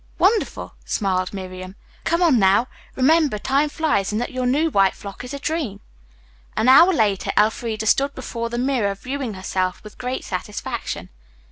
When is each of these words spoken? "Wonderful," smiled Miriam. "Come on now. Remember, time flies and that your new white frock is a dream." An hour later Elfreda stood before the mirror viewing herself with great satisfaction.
"Wonderful," 0.17 0.73
smiled 0.83 1.31
Miriam. 1.31 1.75
"Come 2.05 2.23
on 2.23 2.39
now. 2.39 2.65
Remember, 2.95 3.37
time 3.37 3.69
flies 3.69 4.11
and 4.11 4.19
that 4.19 4.31
your 4.31 4.47
new 4.47 4.71
white 4.71 4.95
frock 4.95 5.23
is 5.23 5.31
a 5.31 5.37
dream." 5.37 5.79
An 6.57 6.67
hour 6.67 6.91
later 6.91 7.31
Elfreda 7.37 7.85
stood 7.85 8.15
before 8.15 8.49
the 8.49 8.57
mirror 8.57 8.95
viewing 8.95 9.35
herself 9.35 9.83
with 9.83 9.99
great 9.99 10.23
satisfaction. 10.25 11.09